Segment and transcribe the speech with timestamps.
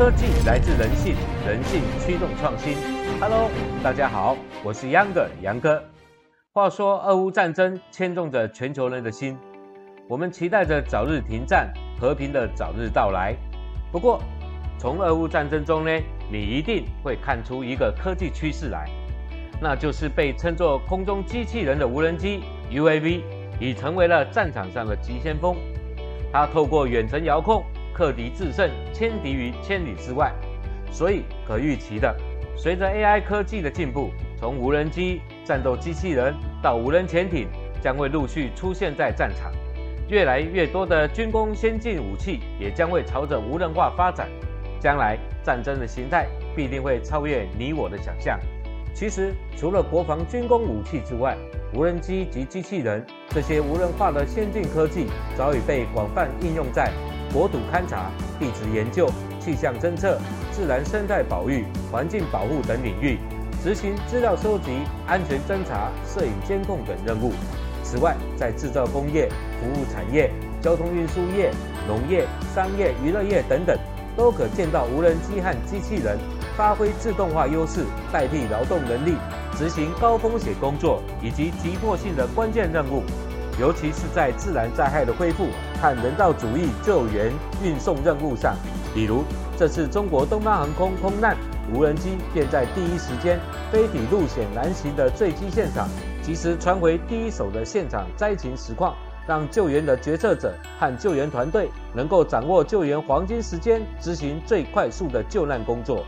[0.00, 1.14] 科技来自人性，
[1.46, 2.74] 人性驱动创新。
[3.20, 3.50] Hello，
[3.82, 4.34] 大家好，
[4.64, 5.84] 我是杨哥杨哥。
[6.54, 9.36] 话说，俄乌战争牵动着全球人的心，
[10.08, 13.36] 我们期待着早日停战，和平的早日到来。
[13.92, 14.22] 不过，
[14.78, 15.90] 从俄乌战争中呢，
[16.32, 18.88] 你一定会看出一个科技趋势来，
[19.60, 22.40] 那就是被称作空中机器人的无人机
[22.70, 23.20] UAV，
[23.60, 25.54] 已成为了战场上的急先锋。
[26.32, 27.62] 它透过远程遥控。
[28.00, 30.32] 克敌制胜，千敌于千里之外。
[30.90, 32.16] 所以可预期的，
[32.56, 37.46] 随着 AI 科技的进步，从无人机、战斗机器人到无人潜艇，
[37.82, 39.52] 将会陆续出现在战场。
[40.08, 44.30] 越来越多的军工先进武器也将会朝着无人化发展。
[44.80, 48.40] 将来战争的形态必定会超越你我的想象。
[48.94, 51.36] 其实，除了国防军工武器之外，
[51.74, 56.90] 无人机及机器人这些无人化的先进科技，早已被广泛应用在。
[57.32, 60.18] 国土勘察、地质研究、气象侦测、
[60.50, 63.18] 自然生态保育、环境保护等领域，
[63.62, 67.32] 执行资料收集、安全侦查、摄影监控等任务。
[67.82, 69.28] 此外，在制造工业、
[69.60, 71.52] 服务产业、交通运输业、
[71.86, 73.78] 农业、商业、娱乐业等等，
[74.16, 76.18] 都可见到无人机和机器人
[76.56, 79.14] 发挥自动化优势，代替劳动能力，
[79.56, 83.02] 执行高风险工作以及急迫性的关键任务。
[83.60, 85.48] 尤其是在自然灾害的恢复
[85.82, 87.30] 和人道主义救援
[87.62, 88.56] 运送任务上，
[88.94, 89.22] 比如
[89.54, 91.36] 这次中国东方航空空难，
[91.70, 93.38] 无人机便在第一时间
[93.70, 95.86] 飞抵路险难行的坠机现场，
[96.22, 98.94] 及时传回第一手的现场灾情实况，
[99.28, 106.06] 让救援的决策者和救援团队能够掌握救援黄金时间，执行最快速的救难工作。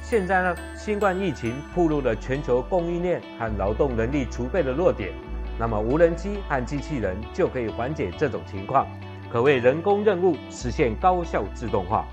[0.00, 5.12] 现在呢，新冠疫情暴露了全球供应链和劳动能力储备的弱点。
[5.58, 8.86] 那么无人机和机器人就可以缓解这种情况，
[9.32, 12.06] 可为人工任务实现高效自动化。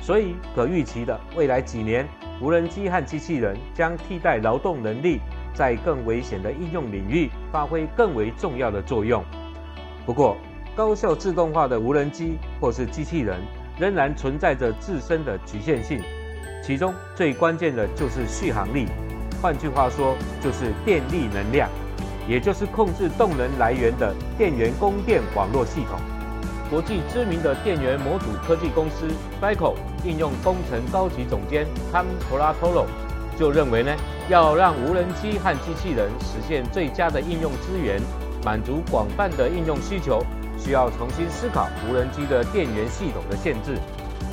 [0.00, 2.06] 所以可预期的未来几年，
[2.40, 5.20] 无人机和机器人将替代劳动能力，
[5.52, 9.24] 在更危险的应用领域发挥更为重要的作用。
[10.06, 10.36] 不过，
[10.76, 13.40] 高效自动化的无人机或是机器人
[13.76, 16.00] 仍然存在着自身的局限性，
[16.62, 18.86] 其中最关键的就是续航力，
[19.42, 21.68] 换句话说就是电力能量。
[22.28, 25.98] 也就是控制动能来源的电源供电网络系统。
[26.70, 29.08] 国际知名的电源模组科技公司
[29.40, 29.74] Fico
[30.04, 32.84] 应用工程高级总监 Tom Polatolo
[33.38, 33.96] 就认为呢，
[34.28, 37.98] 要让无人机和机器人实现最佳的应用资源，
[38.44, 40.22] 满足广泛的应用需求，
[40.58, 43.78] 需要重新思考无人机的电源系统的限制。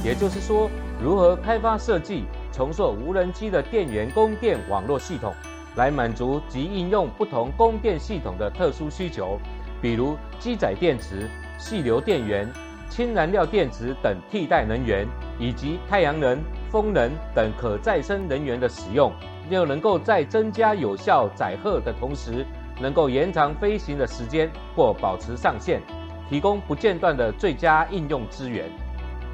[0.04, 0.70] 也就是说，
[1.02, 5.34] 如何开发设计重塑无人机的电源供电网络系统。
[5.76, 9.40] 来满足及应用不同供电系统的特殊需求，
[9.82, 12.50] 比如机载电池、细流电源、
[12.90, 15.06] 氢燃料电池等替代能源，
[15.40, 19.12] 以及太阳能、风能等可再生能源的使用，
[19.50, 22.46] 又能够在增加有效载荷的同时，
[22.82, 25.82] 能够延长飞行的时间或保持上限，
[26.30, 28.70] 提供不间断的最佳应用资源。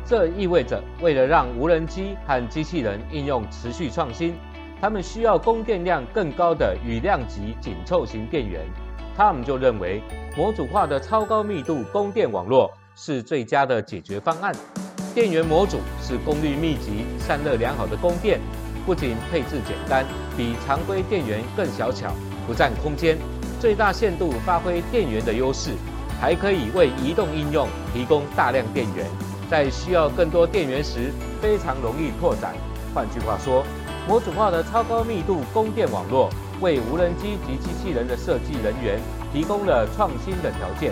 [0.04, 4.34] 这意味着，为了让无人机和机器人应用持续创新。
[4.82, 8.66] 他们需要供电量更高的雨量级紧凑型电源，
[9.16, 10.02] 他们就认为
[10.36, 14.52] 模组化的超高密度供电网络是最佳的解决方案。
[15.14, 18.40] 电源模组是功率密集、散热良好的供电，
[18.84, 20.04] 不仅配置简单，
[20.36, 22.12] 比常规电源更小巧，
[22.48, 23.20] 不占空间，
[23.60, 25.74] 最大限度发挥电源的优势，
[26.20, 29.06] 还可以为移动应用提供大量电源，
[29.48, 32.56] 在需要更多电源时非常容易拓展。
[32.96, 33.64] 换句话说，
[34.08, 36.30] 模组化的超高密度供电网络，
[36.60, 39.00] 为无人机及机器人的设计人员
[39.32, 40.92] 提供了创新的条件，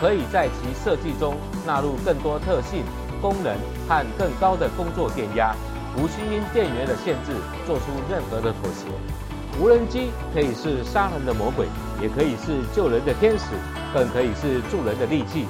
[0.00, 2.82] 可以在其设计中纳入更多特性、
[3.20, 3.54] 功能
[3.86, 5.54] 和更高的工作电压，
[5.96, 7.32] 无需因电源的限制
[7.66, 8.86] 做出任何的妥协。
[9.60, 11.66] 无人机可以是杀人的魔鬼，
[12.00, 13.44] 也可以是救人的天使，
[13.94, 15.46] 更可以是助人的利器，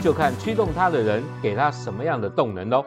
[0.00, 2.84] 就看驱动它的人给它什么样的动能喽。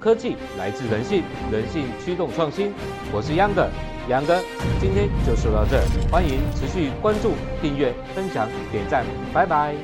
[0.00, 2.72] 科技来自人性，人性驱动创新。
[3.12, 3.68] 我是杨哥，
[4.08, 4.40] 杨哥，
[4.80, 9.04] 今天就说到这，欢迎持续关注、订阅、分享、点赞，
[9.34, 9.74] 拜拜。